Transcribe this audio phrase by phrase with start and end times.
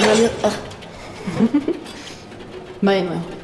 [0.00, 0.30] radio.
[0.42, 0.56] Ah.
[2.82, 3.42] Va de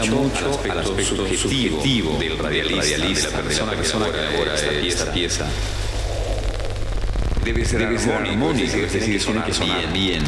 [0.00, 2.98] apela, mucho, al aspecto, subjetivo, del radialista,
[3.42, 5.46] de la persona, que elabora esta pieza
[7.44, 9.92] debe ser debe armónico, es decir, es una que bien.
[9.92, 10.22] bien.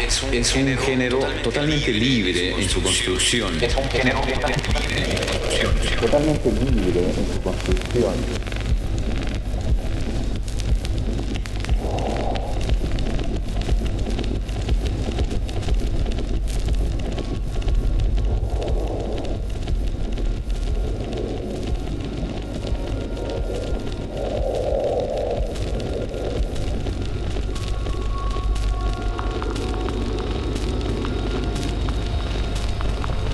[0.00, 3.62] Es un, es un género, género totalmente libre en su construcción.
[3.62, 6.00] Es un género totalmente libre en su construcción.
[6.00, 8.57] Totalmente libre en su construcción.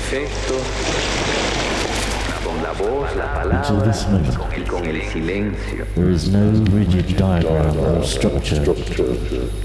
[0.00, 0.54] efecto,
[2.42, 3.92] con la voz, la palabra
[4.56, 5.84] y con el silencio.
[5.94, 8.64] There is no rigid diagram or structure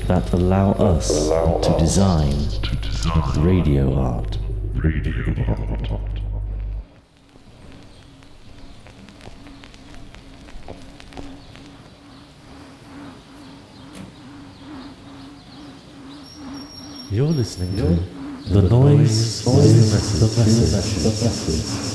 [0.08, 1.30] that allow us
[1.62, 2.36] to design
[3.38, 4.38] radio art.
[4.76, 5.14] Radio
[5.48, 6.02] art.
[17.12, 18.15] You're listening to
[18.48, 21.95] do 2 ao 17.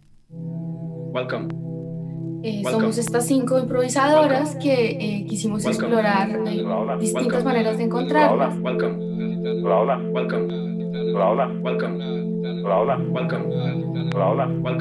[2.97, 6.65] Estas cinco improvisadoras que eh, quisimos explorar eh,
[6.99, 8.53] distintas maneras de encontrarnos.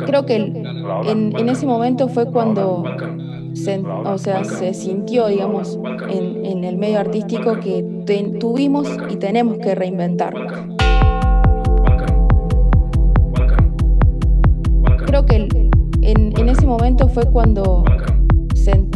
[0.07, 2.85] Creo que en, en, ese momento fue cuando
[3.55, 5.79] se, o sea, se sintió, digamos,
[6.09, 7.85] en, en el medio artístico que
[8.41, 10.53] tuvimos y tenemos que reinventarnos.
[15.07, 15.49] Creo que
[16.03, 17.85] en, en, ese momento fue cuando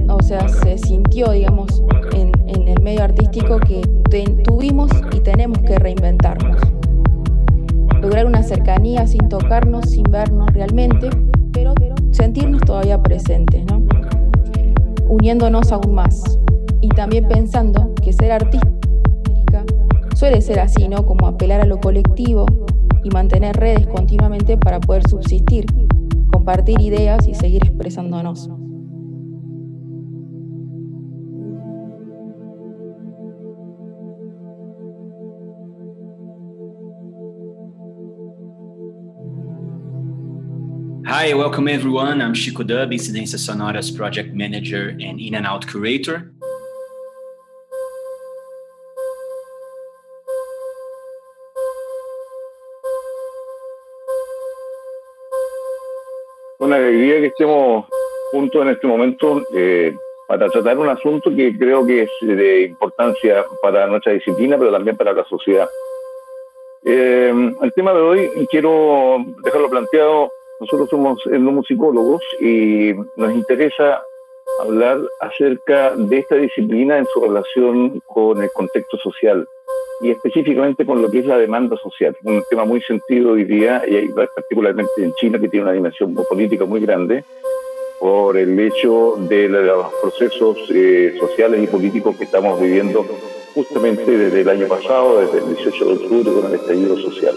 [0.09, 2.33] o sea, se sintió, digamos, en,
[2.69, 3.83] el medio artístico que
[4.45, 6.59] tuvimos y tenemos que reinventarnos.
[8.01, 11.09] Lograr una cercanía sin tocarnos, sin vernos realmente,
[11.53, 11.75] pero
[12.13, 13.83] sentirnos todavía presentes, ¿no?
[15.09, 16.39] uniéndonos aún más.
[16.81, 18.67] Y también pensando que ser artista
[20.15, 21.07] suele ser así, ¿no?
[21.07, 22.47] Como apelar a lo colectivo
[23.03, 25.67] y mantener redes continuamente para poder subsistir
[26.45, 28.51] compartir ideas y seguir expresándonos.
[41.25, 42.21] Hi, welcome everyone.
[42.21, 46.31] I'm Chico Dub, Incidência Sonoras Project Manager and In and Out Curator.
[56.59, 57.87] Una alegría que estemos
[58.31, 59.95] juntos en este momento eh,
[60.29, 64.95] para tratar un asunto que creo que es de importancia para nuestra disciplina, pero también
[64.95, 65.71] para la sociedad.
[66.85, 67.33] Eh,
[67.63, 70.31] el tema de hoy quiero dejarlo planteado.
[70.61, 74.03] Nosotros somos etnomusicólogos y nos interesa
[74.61, 79.47] hablar acerca de esta disciplina en su relación con el contexto social
[80.01, 83.83] y específicamente con lo que es la demanda social, un tema muy sentido hoy día,
[83.87, 87.25] y particularmente en China, que tiene una dimensión política muy grande,
[88.01, 93.07] por el hecho de los procesos eh, sociales y políticos que estamos viviendo
[93.55, 97.35] justamente desde el año pasado, desde el 18 de octubre, con el estallido social.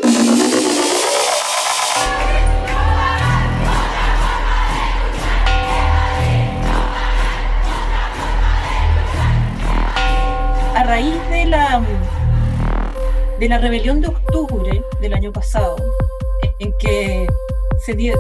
[13.40, 15.76] De la rebelión de octubre del año pasado,
[16.60, 17.28] en que
[17.86, 18.16] se dio,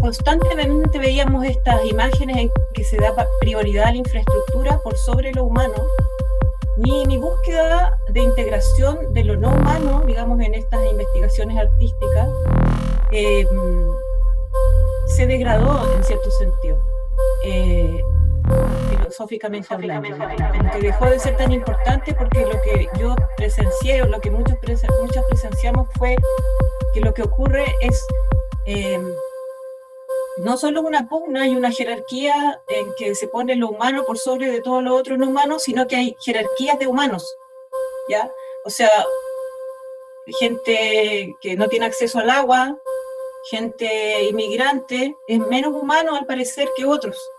[0.00, 5.44] constantemente veíamos estas imágenes en que se da prioridad a la infraestructura por sobre lo
[5.44, 5.74] humano,
[6.76, 12.28] mi, mi, búsqueda de integración de lo no humano, digamos, en estas investigaciones artísticas,
[13.12, 13.46] eh,
[15.06, 16.78] se degradó en cierto sentido,
[17.44, 18.00] eh,
[18.90, 20.08] filosóficamente hablando,
[20.72, 24.56] que dejó de ser tan importante porque lo que yo presencié o lo que muchos,
[25.00, 26.16] muchas presenciamos fue
[26.94, 28.04] que lo que ocurre es...
[28.66, 29.00] Eh,
[30.38, 34.50] no solo una pugna y una jerarquía en que se pone lo humano por sobre
[34.50, 37.36] de todo lo otro no humano, sino que hay jerarquías de humanos,
[38.08, 38.30] ¿ya?
[38.64, 38.90] O sea,
[40.38, 42.76] gente que no tiene acceso al agua,
[43.50, 47.30] gente inmigrante, es menos humano al parecer que otros,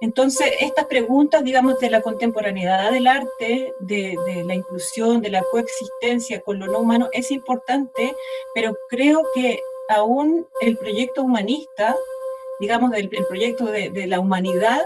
[0.00, 6.40] Entonces, estas preguntas, digamos, de la contemporaneidad del arte, de, la inclusión, de la coexistencia
[6.40, 8.14] con lo no humano, es importante,
[8.54, 11.96] pero creo que aún el proyecto humanista,
[12.60, 14.82] digamos, el, proyecto de, de, la humanidad,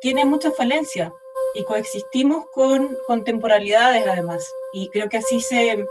[0.00, 1.12] tiene muchas falencias
[1.54, 4.52] y coexistimos con contemporalidades además.
[4.72, 5.84] Y creo que así se,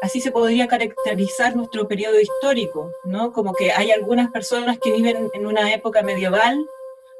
[0.00, 3.32] así se podría caracterizar nuestro periodo histórico, ¿no?
[3.32, 6.68] Como que hay algunas personas que viven en una época medieval,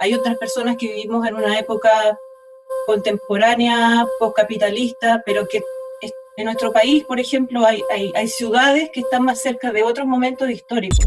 [0.02, 2.18] hay otras personas que vivimos en una época
[2.86, 5.62] contemporánea, postcapitalista, pero que
[6.36, 7.82] en nuestro país, por ejemplo, hay,
[8.16, 11.06] hay, ciudades que están más cerca de otros momentos históricos.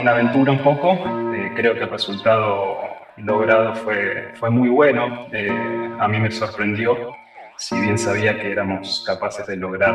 [0.00, 0.92] Una aventura un poco.
[1.34, 2.78] Eh, creo que el resultado
[3.16, 5.26] logrado fue, fue muy bueno.
[5.32, 5.50] Eh,
[5.98, 7.14] a mí me sorprendió,
[7.56, 9.94] si bien sabía que éramos capaces de lograr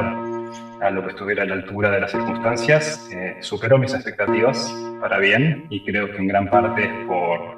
[0.81, 4.71] a lo que estuviera a la altura de las circunstancias, eh, superó mis expectativas
[5.01, 7.57] para bien y creo que en gran parte por,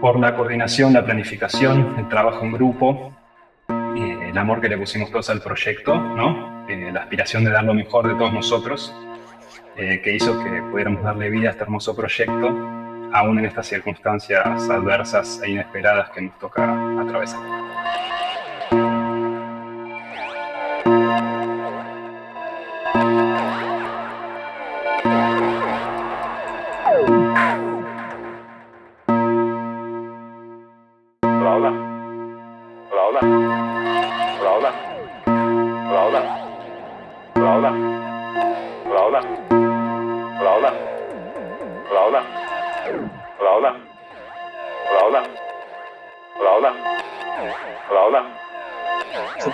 [0.00, 3.16] por la coordinación, la planificación, el trabajo en grupo,
[3.68, 6.66] eh, el amor que le pusimos todos al proyecto, ¿no?
[6.68, 8.94] Eh, la aspiración de dar lo mejor de todos nosotros,
[9.76, 12.48] que hizo que pudiéramos darle vida a este hermoso proyecto,
[13.12, 17.40] aún en estas circunstancias adversas e inesperadas que nos toca atravesar.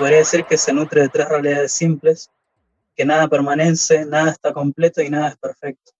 [0.03, 2.29] Podría decir que se nutre de tres realidades simples,
[2.97, 5.93] que nada permanece, nada está completo y nada es perfecto.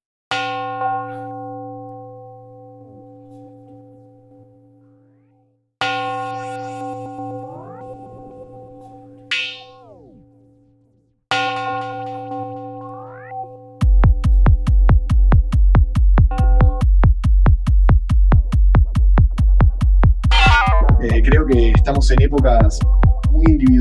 [21.75, 22.79] estamos en épocas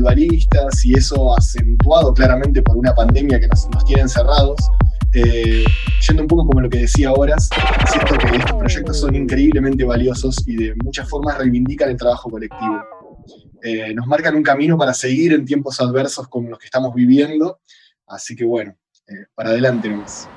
[0.02, 4.58] individualistas y eso acentuado claramente por una pandemia que nos, tiene encerrados.
[5.14, 5.64] Eh,
[6.08, 10.36] yendo un poco como lo que decía ahora, siento que estos proyectos son increíblemente valiosos
[10.46, 12.82] y de muchas formas reivindican el trabajo colectivo.
[13.62, 17.60] Eh, nos marcan un camino para seguir en tiempos adversos como los que estamos viviendo,
[18.06, 18.74] así que bueno,
[19.06, 20.28] eh, para adelante nomás.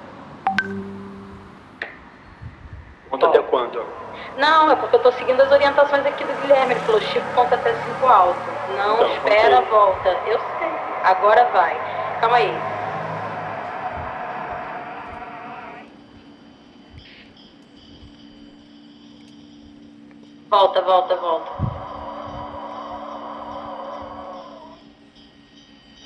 [3.09, 4.04] ¿Cuánto cuánto?
[4.37, 6.73] Não, é porque eu tô seguindo as orientações aqui do Guilherme.
[6.73, 8.39] Ele falou, Chico, conta até 5 alto.
[8.75, 10.09] Não, então, espera, volta.
[10.25, 10.71] Eu sei.
[11.03, 11.75] Agora vai.
[12.19, 12.53] Calma aí.
[20.49, 21.51] Volta, volta, volta.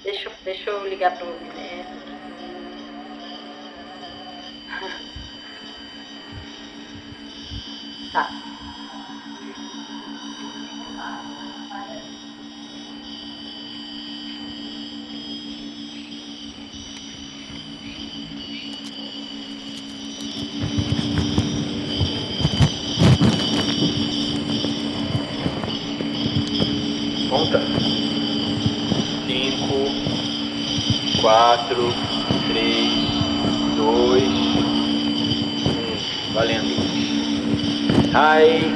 [0.04, 2.00] Deixa, deixa eu ligar para o Guilherme.
[8.12, 8.28] Tá.
[27.30, 27.60] Conta.
[29.28, 29.86] Cinco,
[31.22, 31.94] quatro,
[38.20, 38.76] Hi.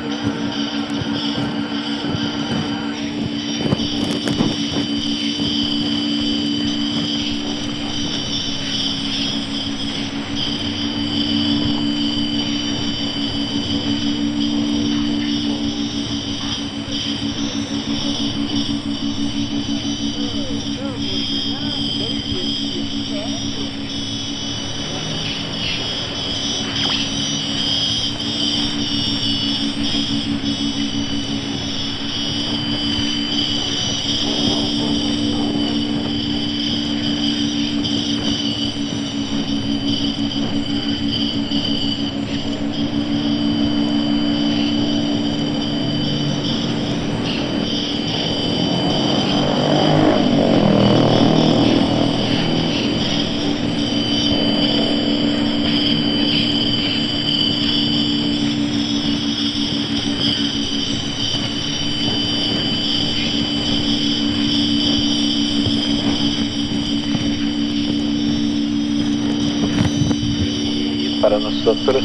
[71.66, 72.04] Nosotros,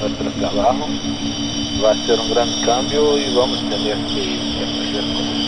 [0.00, 0.86] nuestro trabajo
[1.82, 5.42] va a ser un gran cambio y vamos a tener que, aprender cosas.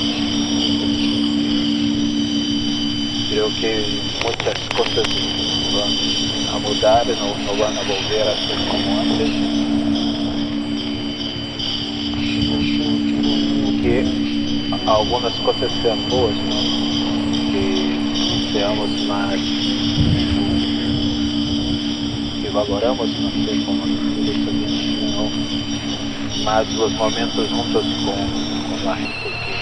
[3.30, 5.06] Creo que muchas cosas
[5.72, 5.92] van
[6.52, 9.30] a mudar, no, no van a volver a ser como antes.
[13.82, 14.04] Que
[14.84, 16.34] algunas cosas sean boas,
[17.52, 20.45] que seamos más
[22.56, 23.88] colaboramos, não sei como é
[26.42, 29.56] mas os momentos juntos com, com la gente que,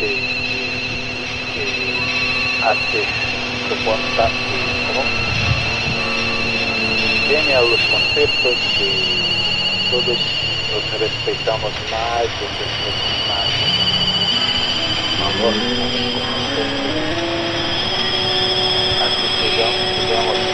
[0.00, 0.10] que,
[1.52, 1.64] que
[2.64, 3.00] hace
[3.68, 4.58] propuestas que
[7.28, 8.90] tiene los conceptos que
[9.92, 10.18] todos
[10.72, 12.50] nos respeitamos mais, nos
[13.28, 13.50] mais, más.
[15.22, 15.54] Amor,
[19.02, 20.45] así que digamos, digamos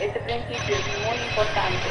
[0.00, 1.90] Este principio es muy importante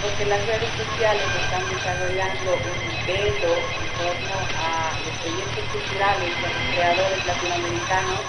[0.00, 6.48] porque las redes sociales están desarrollando un velo en torno a los proyectos culturales de
[6.48, 8.20] los creadores latinoamericanos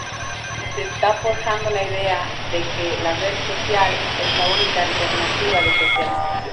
[0.75, 5.73] se está forjando la idea de que la red social es la única alternativa de
[5.77, 6.50] socialización.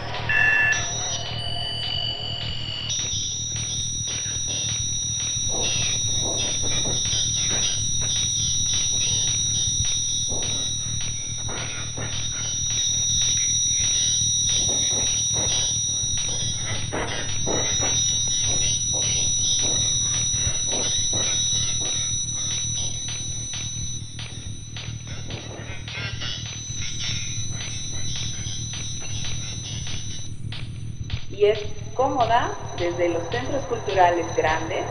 [34.36, 34.84] Grandes,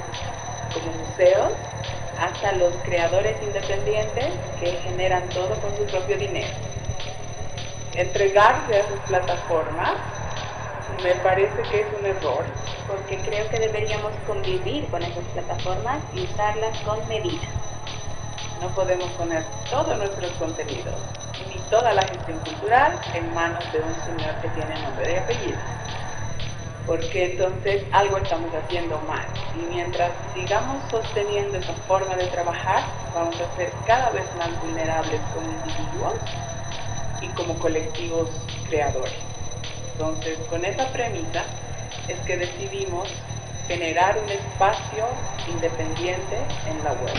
[0.74, 1.54] como museos,
[2.20, 6.54] hasta los creadores independientes que generan todo con su propio dinero.
[7.96, 9.93] Entregarse a sus plataformas
[11.02, 12.43] me parece que es un error,
[12.88, 17.48] porque creo que deberíamos convivir con esas plataformas y usarlas con medida.
[18.62, 20.96] No podemos poner todos nuestros contenidos
[21.48, 25.87] ni toda la gestión cultural en manos de un señor que tiene nombre y apellido
[26.88, 29.26] porque entonces algo estamos haciendo mal.
[29.54, 35.19] Y mientras sigamos sosteniendo esa forma de trabajar, vamos a ser cada vez más vulnerables
[35.34, 36.15] como individuos
[37.21, 38.30] y como colectivos
[38.69, 39.19] creadores.
[39.91, 41.43] Entonces, con esa premisa
[42.08, 43.10] es que decidimos
[43.67, 45.06] generar un espacio
[45.45, 47.15] independiente en la web.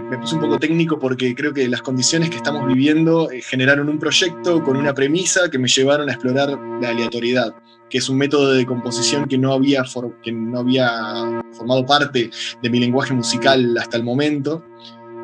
[0.00, 3.88] Me, puse un poco técnico porque creo que las condiciones que estamos viviendo eh, generaron
[3.88, 7.54] un proyecto con una premisa que me llevaron a explorar la aleatoriedad,
[7.88, 9.82] que es un método de composición que no había,
[10.22, 12.30] que no había formado parte
[12.62, 14.64] de mi lenguaje musical hasta el momento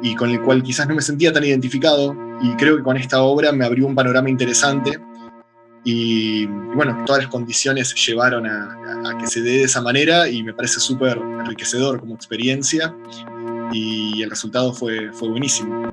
[0.03, 3.23] y con el cual quizás no me sentía tan identificado y creo que con esta
[3.23, 4.99] obra me abrió un panorama interesante
[5.83, 10.43] y, bueno, todas las condiciones llevaron a, a, que se dé de esa manera y
[10.43, 12.95] me parece súper enriquecedor como experiencia
[13.73, 15.93] y el resultado fue, buenísimo.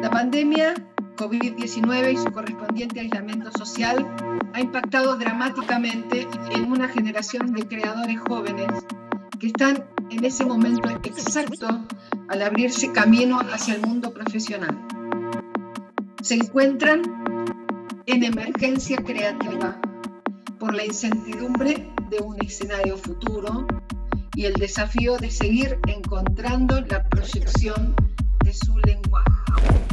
[0.00, 0.74] La pandemia
[1.16, 4.06] COVID-19 y su correspondiente aislamiento social
[4.54, 8.68] ha impactado dramáticamente en una generación de creadores jóvenes
[9.38, 11.86] que están en ese momento exacto
[12.28, 14.78] al abrirse camino hacia el mundo profesional.
[16.22, 17.02] Se encuentran
[18.06, 19.78] en emergencia creativa
[20.58, 23.66] por la incertidumbre de un escenario futuro
[24.34, 27.94] y el desafío de seguir encontrando la proyección
[28.44, 29.91] de su lenguaje.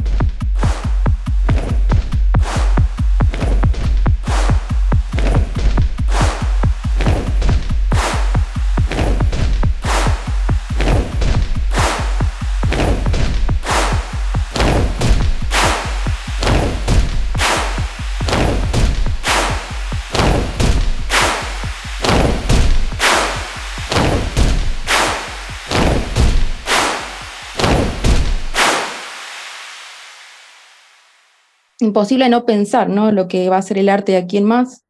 [31.90, 33.10] Imposible no pensar, ¿no?
[33.10, 34.84] Lo que va a ser el arte de aquí en más,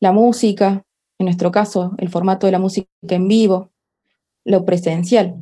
[0.00, 0.82] la música,
[1.18, 3.70] en nuestro caso, el formato de la música en vivo,
[4.44, 5.36] lo presencial.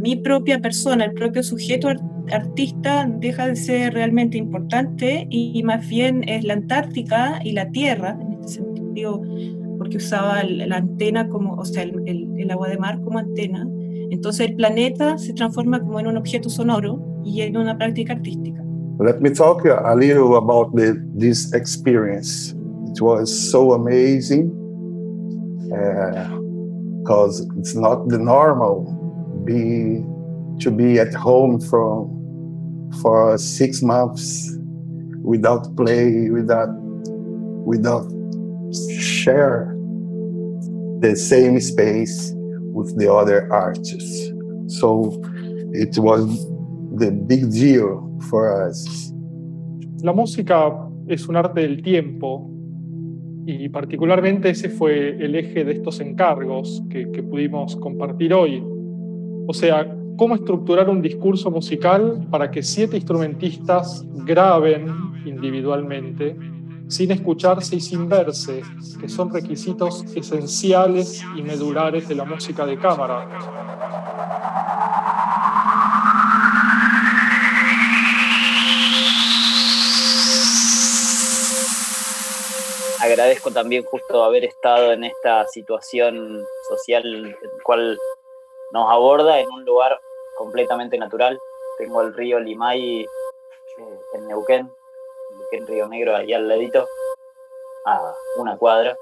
[0.00, 1.88] Mi propia persona, el propio sujeto
[2.32, 8.16] artista deja de ser realmente importante y más bien es la Antártica y la Tierra,
[8.20, 9.22] en este sentido
[9.88, 13.66] porque usaba la antena como, o sea, el, el, agua de mar como antena.
[14.10, 18.62] Entonces el planeta se transforma como en un objeto sonoro y en una práctica artística.
[19.00, 22.54] Let me talk a little about the, this experience.
[22.90, 24.50] It was so amazing
[27.02, 28.84] because uh, it's not the normal
[29.44, 30.04] be
[30.60, 32.10] to be at home from
[33.00, 34.54] for six months
[35.22, 36.68] without play, without
[37.64, 38.10] without
[39.00, 39.77] share
[41.00, 42.32] the same space
[42.72, 44.32] with the other artists.
[44.66, 45.20] So
[45.72, 46.24] it was
[46.96, 49.12] the big deal for us.
[50.02, 50.72] La música
[51.08, 52.50] es un arte del tiempo
[53.46, 58.62] y particularmente ese fue el eje de estos encargos que, que pudimos compartir hoy.
[59.46, 64.88] O sea, cómo estructurar un discurso musical para que siete instrumentistas graben
[65.24, 66.36] individualmente
[66.88, 68.62] sin escucharse y sin verse,
[69.00, 73.28] que son requisitos esenciales y medulares de la música de cámara.
[83.00, 87.98] Agradezco también justo haber estado en esta situación social en cual
[88.72, 90.00] nos aborda en un lugar
[90.36, 91.38] completamente natural.
[91.78, 93.06] Tengo el río Limay eh,
[94.14, 94.70] en Neuquén,
[95.52, 96.86] en Río Negro, ahí al ladito,
[97.84, 98.96] a una cuadra.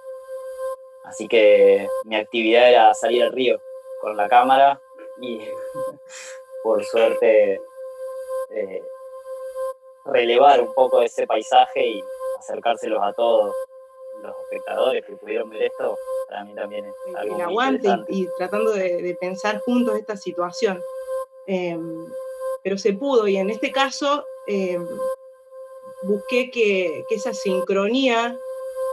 [1.04, 3.60] Así que mi actividad era salir al río
[4.00, 4.80] con la cámara
[5.20, 5.40] y
[6.62, 7.60] por suerte
[8.50, 8.82] eh,
[10.04, 12.04] relevar un poco ese paisaje y
[12.38, 13.54] acercárselos a todos
[14.22, 15.96] los espectadores que pudieron ver esto,
[16.28, 20.82] para mí también es algo El aguante y, tratando de, pensar juntos esta situación.
[21.46, 22.06] Em,
[22.62, 24.84] pero se pudo y en este caso em,
[26.06, 28.38] busqué que, esa sincronía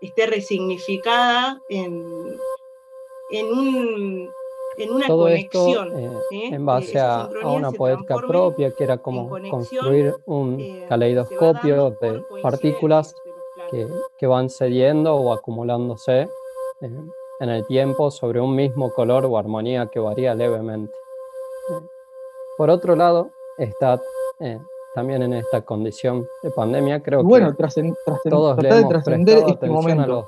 [0.02, 2.04] esté resignificada en,
[3.32, 4.32] en, un,
[4.78, 5.98] en una conexión.
[5.98, 12.24] Eh, en base a, una poética propia, que era como construir un eh, caleidoscopio de
[12.42, 13.16] partículas
[13.70, 16.22] que, que, van cediendo o acumulándose
[16.82, 16.90] eh,
[17.40, 20.94] en el tiempo sobre un mismo color o armonía que varía levemente.
[22.58, 24.00] Por otro lado, está
[24.94, 27.94] también en esta condición de pandemia, creo bueno, que
[28.30, 30.28] todos tratar de trascender este momento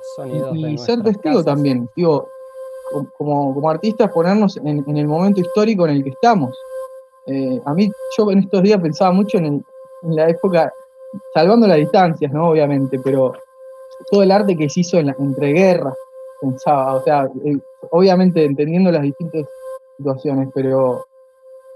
[0.54, 2.28] y, ser testigo también, digo,
[3.16, 6.56] como, como artistas ponernos en, el momento histórico en el que estamos.
[7.26, 9.64] Eh, a mí, yo en estos días pensaba mucho en,
[10.02, 10.72] la época,
[11.32, 12.50] salvando las distancias, ¿no?
[12.50, 13.32] Obviamente, pero
[14.10, 15.94] todo el arte que se hizo en entre guerras,
[16.40, 17.56] pensaba, o sea, eh,
[17.90, 19.46] obviamente entendiendo las distintas
[19.96, 21.06] situaciones, pero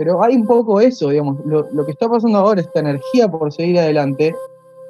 [0.00, 3.78] pero hay un poco eso, digamos, lo, que está pasando ahora, esta energía por seguir
[3.78, 4.34] adelante,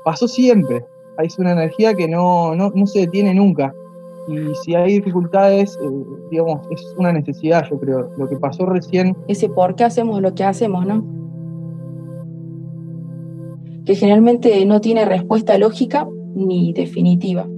[0.04, 0.84] pasó siempre.
[1.16, 3.74] Hay una energía que no, no, se detiene nunca.
[4.28, 5.90] Y si hay dificultades, eh,
[6.30, 8.08] digamos, es una necesidad, yo creo.
[8.16, 9.16] Lo que pasó recién.
[9.26, 11.04] Ese por qué hacemos lo que hacemos, ¿no?
[13.84, 17.48] Que generalmente no tiene respuesta lógica ni definitiva.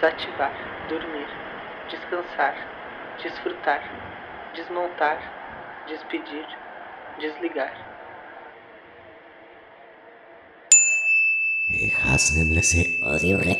[0.00, 0.52] Desativar,
[0.88, 1.28] dormir,
[1.90, 2.54] descansar,
[3.22, 3.82] desfrutar,
[4.56, 5.18] desmontar,
[5.86, 6.46] despedir,
[7.20, 7.72] desligar.
[13.02, 13.59] Horrible.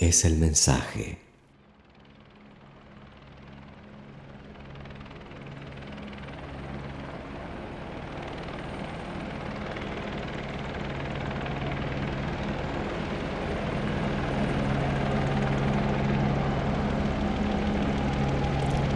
[0.00, 1.18] Es el mensaje.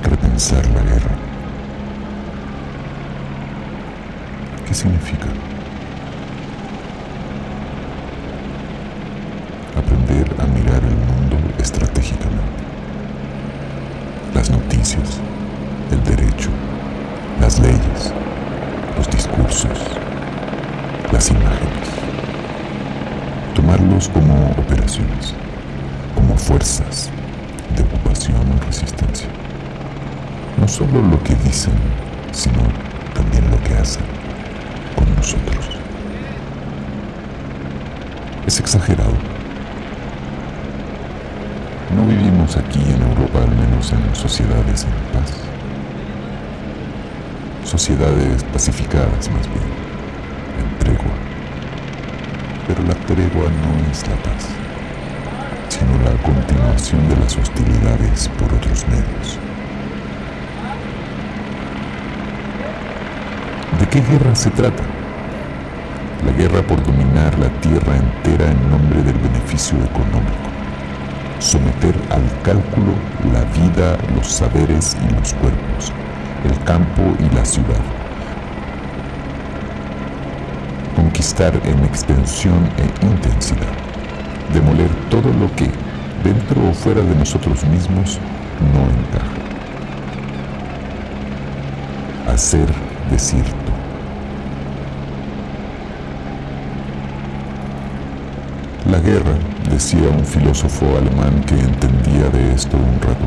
[0.02, 1.16] Repensar la guerra.
[4.66, 5.28] ¿Qué significa?
[9.78, 12.62] aprender a mirar el mundo estratégicamente.
[14.34, 15.20] Las noticias,
[15.92, 16.50] el derecho,
[17.40, 18.12] las leyes,
[18.96, 19.78] los discursos,
[21.12, 21.88] las imágenes.
[23.54, 25.34] Tomarlos como operaciones,
[26.14, 27.10] como fuerzas
[27.76, 29.28] de ocupación o resistencia.
[30.58, 31.74] No solo lo que dicen,
[32.32, 32.62] sino
[33.14, 34.04] también lo que hacen
[34.96, 35.68] con nosotros.
[38.46, 39.38] Es exagerado
[41.96, 45.32] no vivimos aquí en Europa, al menos en sociedades en paz.
[47.64, 49.68] Sociedades pacificadas más bien,
[50.60, 51.14] en tregua.
[52.66, 54.48] Pero la tregua no es la paz,
[55.78, 59.38] sino la continuación de las hostilidades por otros medios.
[63.78, 64.82] ¿De qué guerra se trata?
[66.26, 70.48] La guerra por dominar la tierra entera en nombre del beneficio económico
[71.40, 72.92] someter al cálculo
[73.32, 75.92] la vida, los saberes y los cuerpos,
[76.44, 77.80] el campo y la ciudad.
[80.96, 83.87] Conquistar en extensión e intensidad.
[84.52, 85.70] Demoler todo lo que,
[86.24, 88.18] dentro o fuera de nosotros mismos,
[88.72, 89.38] no encaja.
[92.32, 92.66] Hacer
[93.10, 93.72] desierto.
[98.90, 99.34] La guerra
[99.70, 103.26] decía un filósofo alemán que entendía de esto un rato.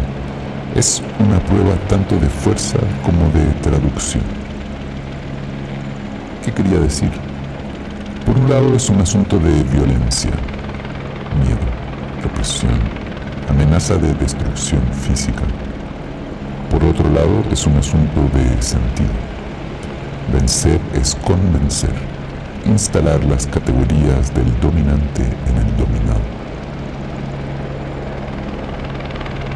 [0.76, 4.24] Es una prueba tanto de fuerza como de traducción.
[6.44, 7.12] ¿Qué quería decir?
[8.26, 10.32] Por un lado es un asunto de violencia,
[11.36, 11.66] miedo,
[12.22, 12.80] represión,
[13.50, 15.44] amenaza de destrucción física.
[16.70, 19.12] Por otro lado es un asunto de sentido.
[20.32, 22.12] Vencer es convencer
[22.66, 26.22] instalar las categorías del dominante en el dominado.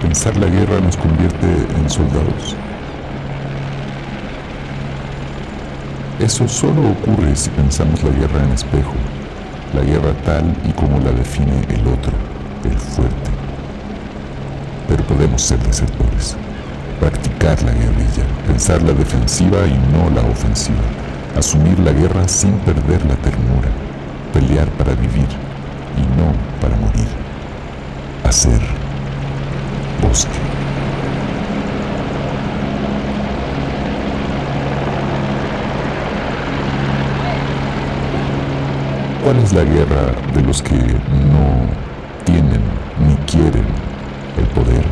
[0.01, 2.55] Pensar la guerra nos convierte en soldados.
[6.19, 8.93] Eso solo ocurre si pensamos la guerra en espejo,
[9.75, 12.13] la guerra tal y como la define el otro,
[12.63, 13.29] el fuerte.
[14.87, 16.37] Pero podemos ser desertores,
[16.99, 20.85] practicar la guerrilla, pensar la defensiva y no la ofensiva,
[21.37, 23.69] asumir la guerra sin perder la ternura,
[24.33, 25.27] pelear para vivir
[25.97, 27.07] y no para morir,
[28.23, 28.61] hacer
[30.01, 30.54] bosque.
[39.25, 41.65] ¿Cuál es la guerra de los que no
[42.25, 42.61] tienen
[42.99, 43.65] ni quieren
[44.37, 44.85] el poder?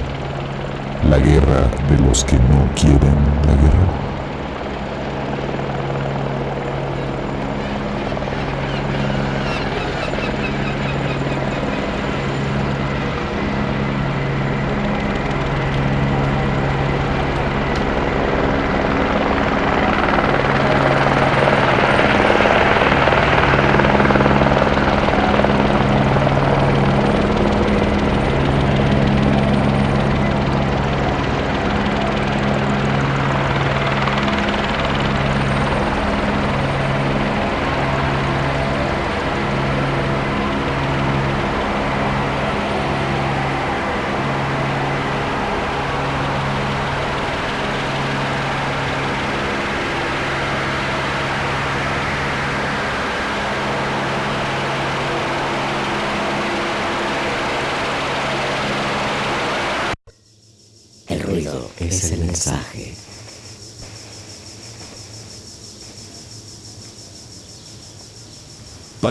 [1.07, 3.15] La guerra de los que no quieren
[3.45, 4.02] la guerra.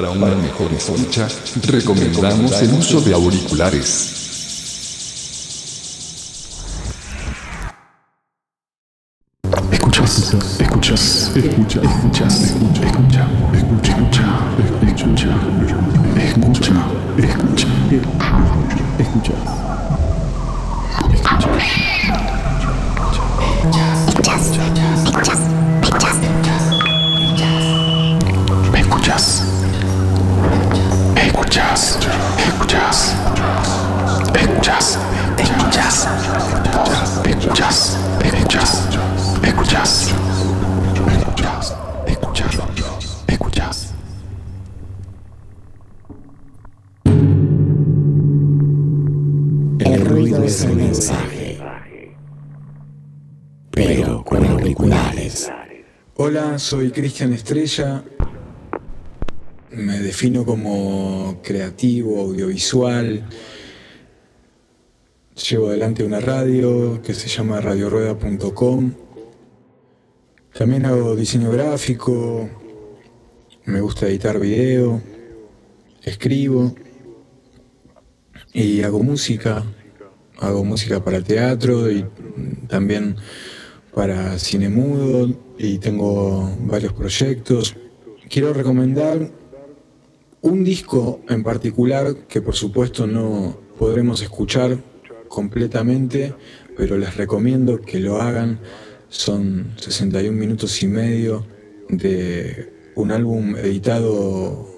[0.03, 1.29] Para una mejor escucha,
[1.65, 4.19] recomendamos el uso de auriculares.
[9.71, 12.83] Escuchas, escuchas, escuchas, escuchas, escucha,
[13.55, 14.27] escucha, escucha,
[14.59, 15.31] escucha,
[16.19, 16.83] escucha, escucha,
[17.17, 17.79] escucha, escucha,
[18.99, 19.37] escuchas.
[24.09, 24.51] Escuchas,
[28.75, 29.52] escuchas,
[31.53, 31.99] escuchas,
[32.39, 33.15] escuchas,
[34.41, 34.99] escuchas,
[35.37, 36.09] escuchas,
[37.35, 37.99] escuchas,
[39.43, 40.15] escuchas,
[42.07, 43.95] escuchas, escuchas.
[49.79, 51.61] El ruido es el mensaje,
[53.71, 55.53] pero con auriculares.
[56.17, 58.03] Hola, soy Cristian Estrella
[59.75, 63.25] me defino como creativo, audiovisual.
[65.49, 68.93] Llevo adelante una radio que se llama radiorueda.com.
[70.53, 72.49] También hago diseño gráfico,
[73.65, 75.01] me gusta editar video,
[76.03, 76.75] escribo
[78.53, 79.65] y hago música.
[80.39, 82.05] Hago música para teatro y
[82.67, 83.17] también
[83.95, 87.77] para cine mudo y tengo varios proyectos.
[88.29, 89.31] Quiero recomendar
[90.43, 94.83] un disco en particular que por supuesto no podremos escuchar
[95.29, 96.35] completamente,
[96.77, 98.59] pero les recomiendo que lo hagan.
[99.09, 101.47] Son 61 minutos y medio
[101.89, 104.69] de un álbum editado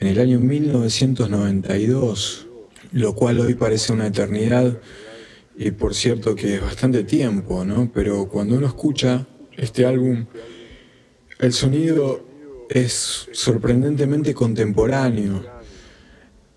[0.00, 2.46] en el año 1992,
[2.92, 4.78] lo cual hoy parece una eternidad
[5.56, 7.90] y por cierto que es bastante tiempo, ¿no?
[7.92, 9.26] Pero cuando uno escucha
[9.56, 10.26] este álbum,
[11.38, 12.29] el sonido
[12.70, 15.44] es sorprendentemente contemporáneo,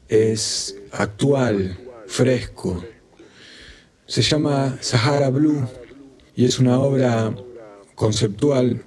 [0.07, 2.83] es actual, fresco.
[4.05, 5.67] Se llama Sahara Blue
[6.35, 7.35] y es una obra
[7.95, 8.83] conceptual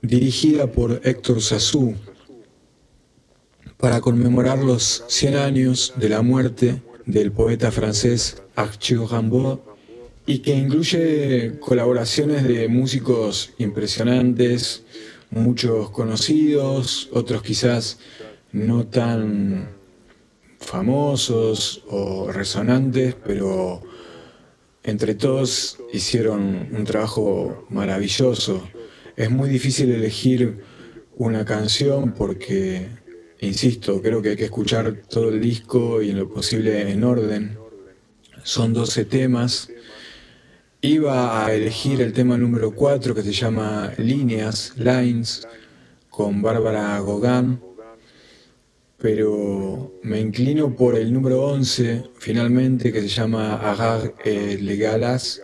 [0.00, 1.96] dirigida por Héctor Sassou
[3.76, 9.58] para conmemorar los 100 años de la muerte del poeta francés Arthur Rimbaud
[10.24, 14.83] y que incluye colaboraciones de músicos impresionantes,
[15.34, 17.98] muchos conocidos, otros quizás
[18.52, 19.68] no tan
[20.60, 23.82] famosos o resonantes, pero
[24.82, 28.68] entre todos hicieron un trabajo maravilloso.
[29.16, 30.62] Es muy difícil elegir
[31.16, 32.88] una canción porque,
[33.40, 37.58] insisto, creo que hay que escuchar todo el disco y en lo posible en orden.
[38.42, 39.68] Son 12 temas
[40.84, 45.48] Iba a elegir el tema número 4 que se llama Líneas, Lines,
[46.10, 47.58] con Bárbara Gauguin,
[48.98, 55.40] pero me inclino por el número 11 finalmente que se llama Agar et Legalas,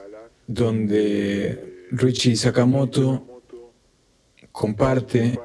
[0.47, 3.43] donde Richie Sakamoto
[4.53, 5.41] comparte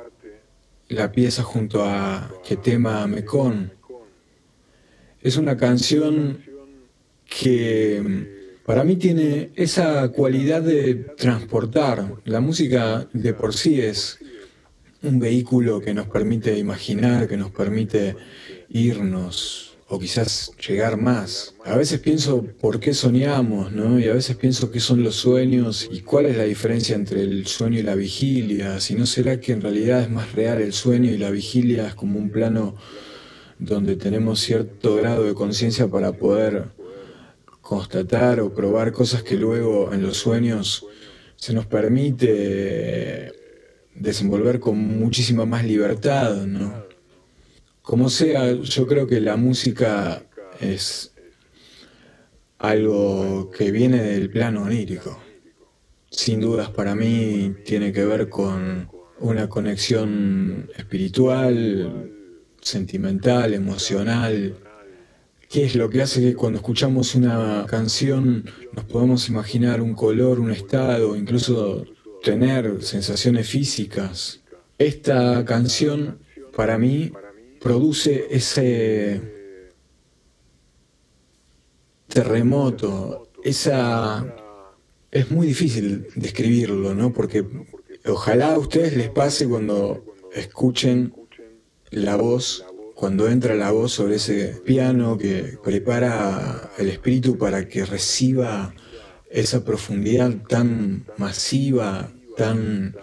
[0.89, 3.71] la pieza junto a Que tema Mekon.
[5.21, 6.43] Es una canción
[7.23, 8.34] que
[8.65, 12.15] para mí tiene esa cualidad de transportar.
[12.25, 14.17] La música de por sí es
[15.03, 18.15] un vehículo que nos permite imaginar, que nos permite
[18.69, 21.53] irnos o quizás llegar más.
[21.63, 23.99] A veces pienso por qué soñamos, ¿no?
[23.99, 27.45] Y a veces pienso qué son los sueños y cuál es la diferencia entre el
[27.45, 28.79] sueño y la vigilia.
[28.79, 31.93] Si no será que en realidad es más real el sueño y la vigilia es
[31.93, 32.75] como un plano
[33.59, 36.69] donde tenemos cierto grado de conciencia para poder
[37.65, 40.85] constatar o probar cosas que luego en los sueños
[41.35, 43.33] se nos permite
[43.95, 46.85] desenvolver con muchísima más libertad, ¿no?
[47.81, 50.23] Como sea, yo creo que la música
[50.61, 51.11] es
[52.59, 55.19] algo que viene del plano onírico.
[56.11, 62.11] Sin dudas para mí tiene que ver con una conexión espiritual,
[62.61, 64.55] sentimental, emocional.
[65.49, 70.39] ¿Qué es lo que hace que cuando escuchamos una canción nos podamos imaginar un color,
[70.39, 71.85] un estado, incluso
[72.23, 74.41] tener sensaciones físicas?
[74.77, 76.19] Esta canción
[76.55, 77.11] para mí
[77.61, 79.21] produce ese
[82.07, 84.35] terremoto, esa...
[85.11, 87.13] Es muy difícil describirlo, ¿no?
[87.13, 87.45] Porque
[88.05, 91.13] ojalá a ustedes les pase cuando escuchen
[91.91, 92.65] la voz,
[92.95, 98.73] cuando entra la voz sobre ese piano que prepara el espíritu para que reciba
[99.29, 102.95] esa profundidad tan masiva, tan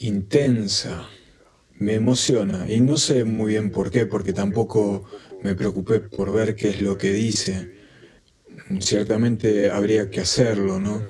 [0.00, 1.08] intensa
[1.78, 5.04] me emociona y no sé muy bien por qué, porque tampoco
[5.42, 7.72] me preocupé por ver qué es lo que dice.
[8.80, 11.06] Ciertamente habría que hacerlo, ¿no?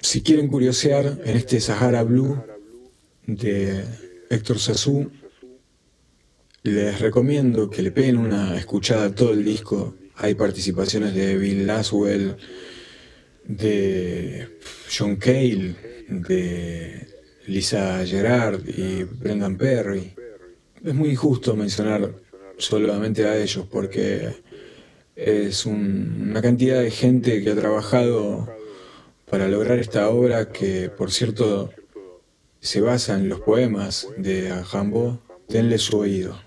[0.00, 2.42] Si quieren curiosear en este Sahara Blue
[3.26, 3.84] de
[4.30, 5.10] Héctor Sassou,
[6.62, 9.96] les recomiendo que le peguen una escuchada a todo el disco.
[10.16, 12.36] Hay participaciones de Bill Laswell,
[13.44, 14.48] de
[14.96, 15.74] John Cale,
[16.08, 17.08] de
[17.46, 20.14] Lisa Gerard y Brendan Perry.
[20.84, 22.14] Es muy injusto mencionar
[22.58, 24.28] solamente a ellos porque
[25.16, 28.48] es una cantidad de gente que ha trabajado
[29.28, 31.70] para lograr esta obra que, por cierto,
[32.60, 35.20] se basa en los poemas de Rambo.
[35.48, 36.38] Denle su oído,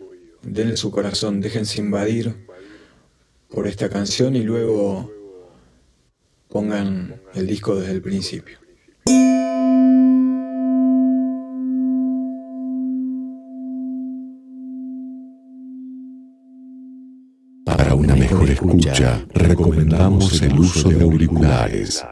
[0.46, 2.36] denle su corazón, déjense invadir
[3.50, 5.12] por esta canción y luego
[6.50, 8.60] pongan el disco desde el principio.
[17.96, 22.04] una mejor escucha, recomendamos el uso de auriculares.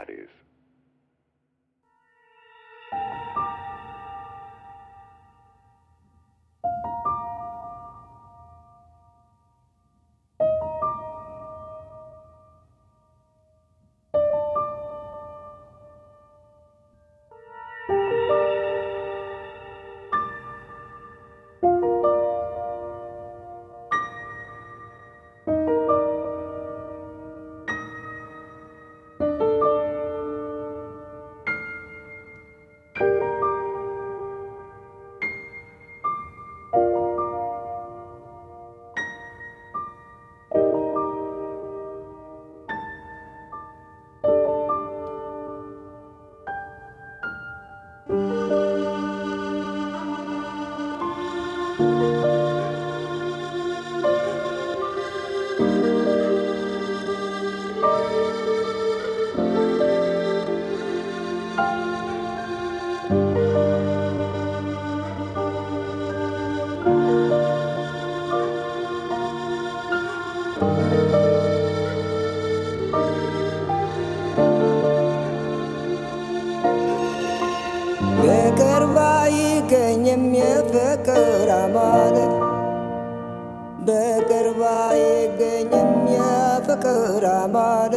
[87.22, 87.94] ራማለ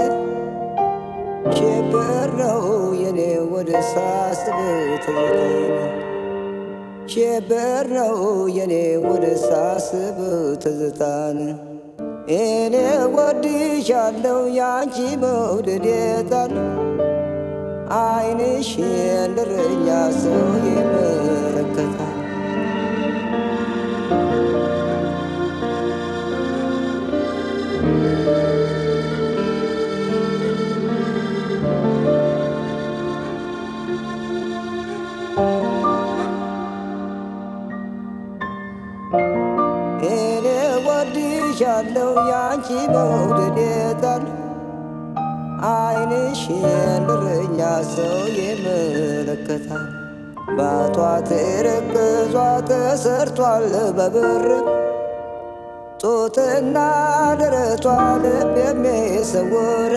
[1.57, 2.63] ሸበረው
[3.01, 3.19] የኔ
[3.53, 4.57] ወደ ሳስብ
[5.05, 5.77] ትዝታዬ
[7.13, 8.19] ሸበረው
[8.57, 8.73] የኔ
[9.05, 10.17] ወደ ሳስብ
[10.63, 11.39] ትዝታን
[12.37, 12.75] እኔ
[13.15, 16.53] ወድሻለው ያንቺ መውደዴታል
[17.99, 18.71] አይንሽ
[19.35, 19.87] ልረኛ
[20.19, 21.76] ሰው የመረከ
[41.79, 44.23] እልሻለሁ ያንቺ መውደድ የታል?
[45.69, 46.63] አይንሽን
[47.13, 47.59] እረኛ
[47.91, 49.85] ሰው ይመለከታል።
[50.57, 50.97] ባቷ
[51.29, 52.35] ተረከዟ
[52.69, 53.65] ተሰርቷል
[53.97, 54.47] በብር
[56.01, 56.77] ጡትና
[57.39, 57.85] ደረቷ
[58.23, 59.93] ልብ የሚሰውር።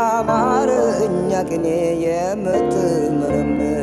[0.00, 1.66] አማርኛ ቅኔ
[2.04, 3.73] የምትመረምር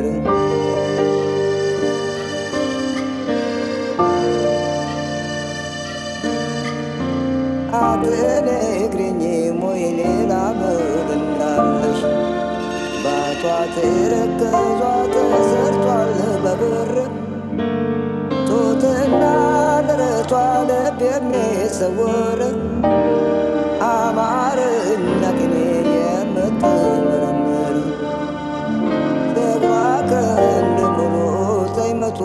[7.84, 10.80] አትነግሪኝም ወይ ሌላ ምን
[11.16, 12.00] እንዳለሽ
[13.04, 13.42] ባቷ
[13.74, 14.80] ተረከዟ
[15.14, 16.12] ተሰርቷል
[16.44, 16.92] በብር
[18.48, 19.22] ጡትና
[19.88, 20.32] ደረቷ
[20.68, 22.40] ልብ የሚሰውር
[23.88, 24.98] አማርኛ
[25.38, 25.54] ቅኔ
[25.96, 27.76] የምትመረምር
[29.36, 29.72] ደግማ
[30.10, 31.16] ከእንድ ሙሉ
[31.76, 32.20] ዘይመቱ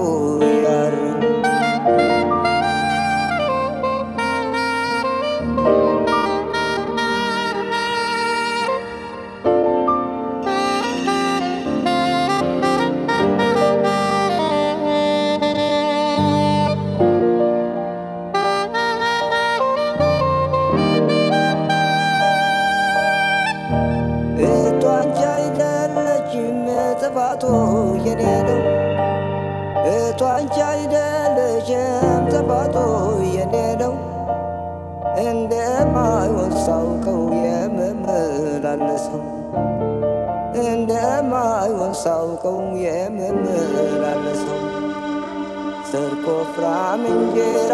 [47.09, 47.73] እንጀራ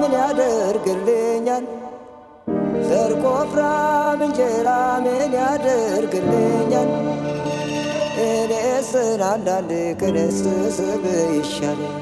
[0.00, 1.64] ምን ያደርግልኛል
[2.88, 4.68] ሰርቆ ፍራም እንጀራ
[5.04, 6.90] ምን ያደርግልኛል?
[8.24, 8.90] እኔስ
[9.30, 9.70] አንዳንድ
[10.00, 10.40] ቀንስ
[10.78, 11.04] ስብ
[11.36, 12.01] ይሻለኛል።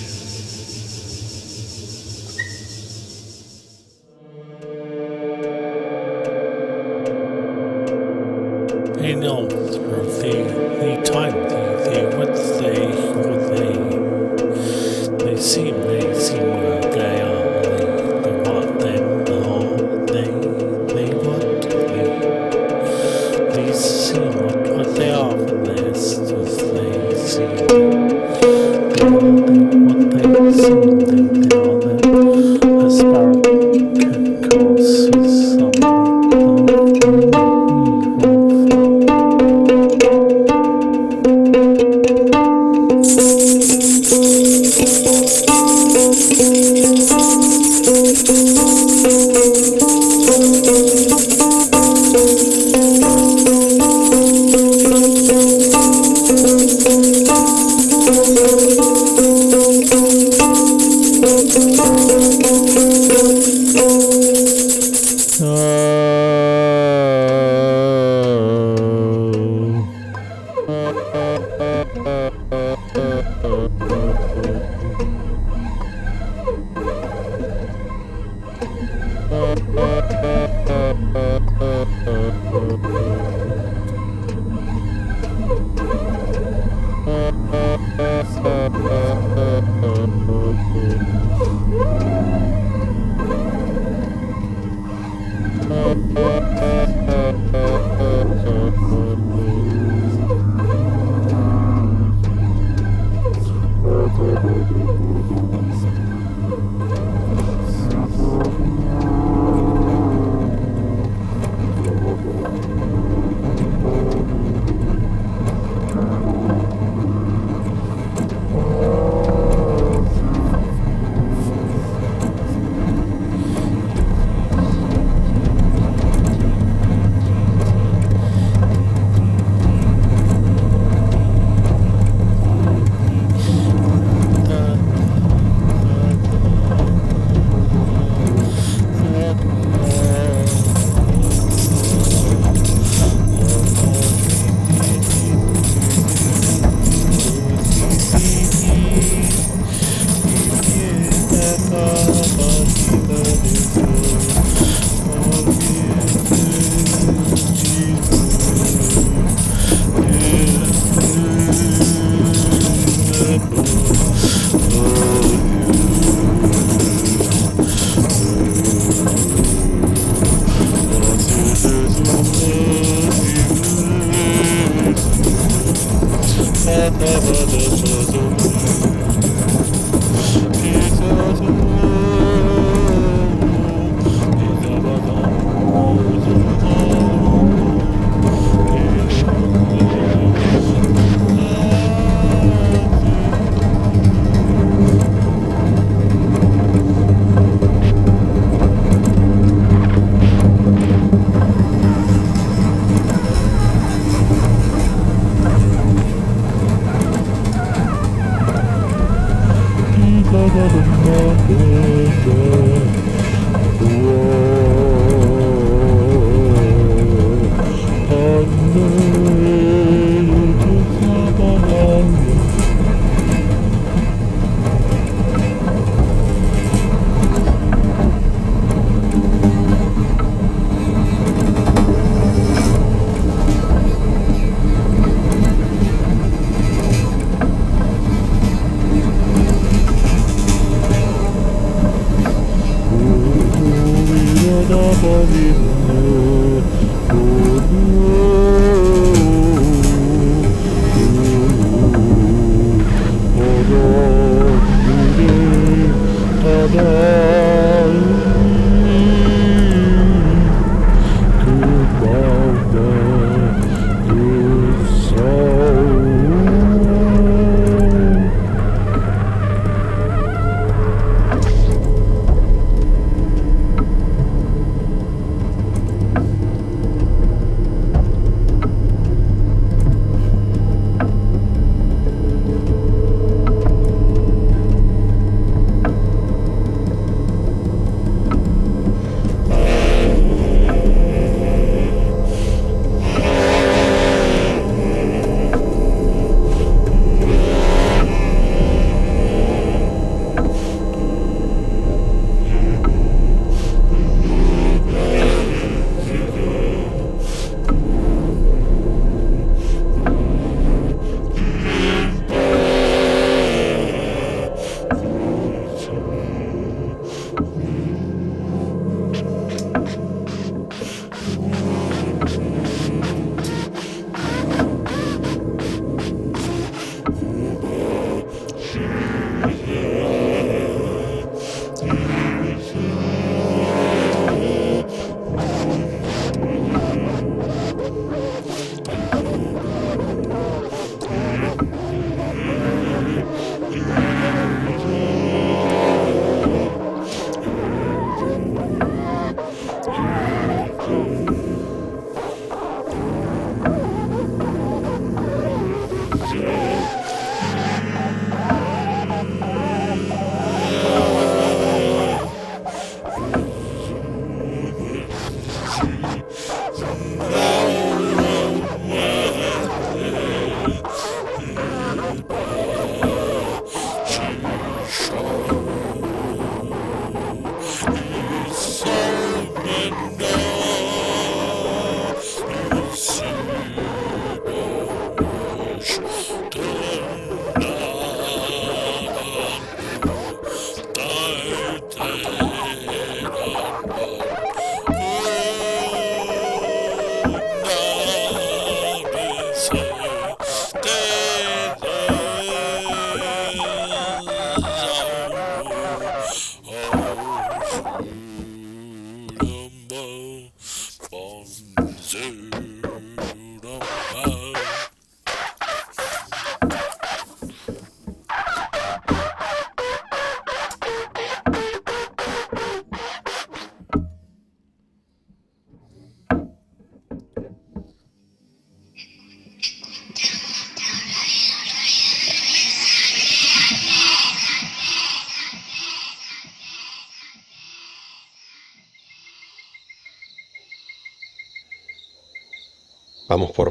[9.01, 9.79] They know, the
[10.21, 12.85] they time, the, they what they
[13.17, 13.73] what they
[15.25, 16.60] they seem they seem